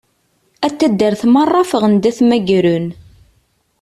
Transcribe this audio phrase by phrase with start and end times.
[0.65, 2.87] At taddart merra ffɣen-d ad t-mmagren.